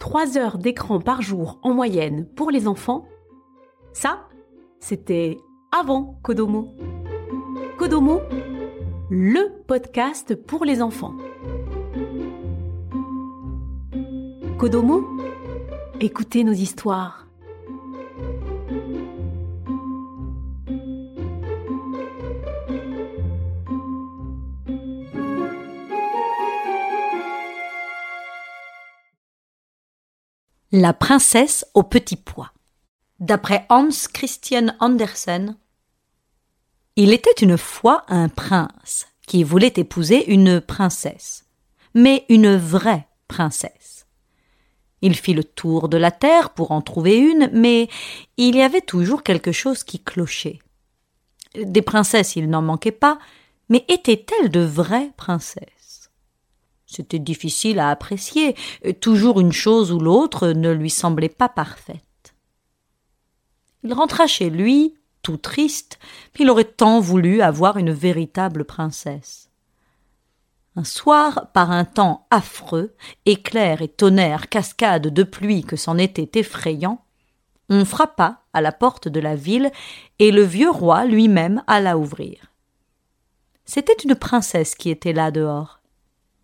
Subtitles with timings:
[0.00, 3.06] 3 heures d'écran par jour en moyenne pour les enfants,
[3.92, 4.28] ça,
[4.78, 5.36] c'était
[5.78, 6.74] avant Kodomo.
[7.76, 8.22] Kodomo,
[9.10, 11.12] le podcast pour les enfants.
[14.58, 15.06] Kodomo,
[16.00, 17.29] écoutez nos histoires.
[30.72, 32.52] La princesse au petit pois.
[33.18, 35.56] D'après Hans Christian Andersen,
[36.94, 41.44] il était une fois un prince qui voulait épouser une princesse,
[41.92, 44.06] mais une vraie princesse.
[45.02, 47.88] Il fit le tour de la terre pour en trouver une, mais
[48.36, 50.60] il y avait toujours quelque chose qui clochait.
[51.60, 53.18] Des princesses il n'en manquait pas,
[53.70, 55.79] mais étaient-elles de vraies princesses?
[56.90, 58.56] C'était difficile à apprécier,
[59.00, 62.34] toujours une chose ou l'autre ne lui semblait pas parfaite.
[63.84, 66.00] Il rentra chez lui, tout triste,
[66.38, 69.50] il aurait tant voulu avoir une véritable princesse.
[70.74, 76.40] Un soir, par un temps affreux, éclairs et tonnerres, cascades de pluie que c'en était
[76.40, 77.04] effrayant,
[77.68, 79.70] on frappa à la porte de la ville
[80.18, 82.52] et le vieux roi lui-même alla ouvrir.
[83.64, 85.79] C'était une princesse qui était là dehors.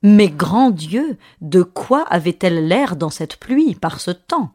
[0.08, 4.52] Mais grand Dieu, de quoi avait-elle l'air dans cette pluie, par ce temps?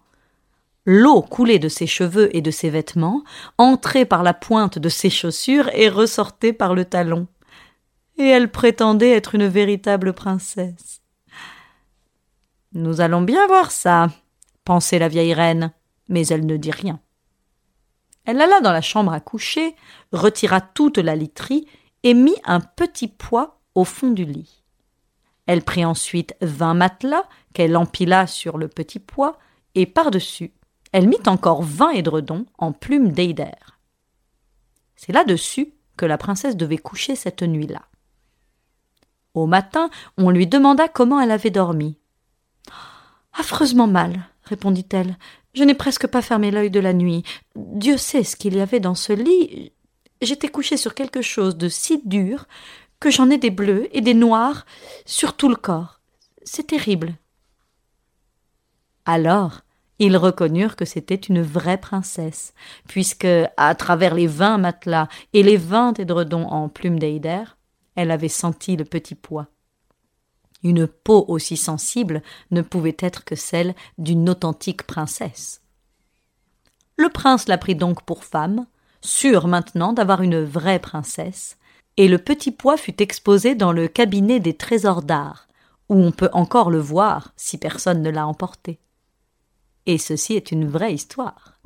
[0.85, 3.21] L'eau coulait de ses cheveux et de ses vêtements,
[3.57, 7.27] entrait par la pointe de ses chaussures et ressortait par le talon.
[8.17, 11.01] Et elle prétendait être une véritable princesse.
[12.71, 14.07] Nous allons bien voir ça,
[14.63, 15.73] pensait la vieille reine,
[16.07, 17.01] mais elle ne dit rien.
[18.23, 19.75] Elle alla dans la chambre à coucher,
[20.13, 21.67] retira toute la literie
[22.03, 24.60] et mit un petit poids au fond du lit.
[25.47, 29.37] Elle prit ensuite vingt matelas qu'elle empila sur le petit poids,
[29.75, 30.51] et par-dessus,
[30.91, 33.51] elle mit encore vingt édredons en plumes d'eider.
[34.95, 37.83] C'est là-dessus que la princesse devait coucher cette nuit-là.
[39.33, 41.97] Au matin, on lui demanda comment elle avait dormi.
[43.33, 45.17] Affreusement mal, répondit-elle.
[45.53, 47.23] Je n'ai presque pas fermé l'œil de la nuit.
[47.55, 49.71] Dieu sait ce qu'il y avait dans ce lit.
[50.21, 52.45] J'étais couchée sur quelque chose de si dur
[53.01, 54.65] que j'en ai des bleus et des noirs
[55.05, 55.99] sur tout le corps.
[56.43, 57.15] C'est terrible.
[59.05, 59.61] Alors,
[59.99, 62.53] ils reconnurent que c'était une vraie princesse,
[62.87, 67.43] puisque, à travers les vingt matelas et les vingt édredons en plumes d'eider,
[67.95, 69.47] elle avait senti le petit poids.
[70.63, 75.61] Une peau aussi sensible ne pouvait être que celle d'une authentique princesse.
[76.97, 78.67] Le prince la prit donc pour femme,
[79.01, 81.57] sûr maintenant d'avoir une vraie princesse,
[82.01, 85.47] et le petit pois fut exposé dans le cabinet des trésors d'art,
[85.87, 88.79] où on peut encore le voir si personne ne l'a emporté.
[89.85, 91.59] Et ceci est une vraie histoire.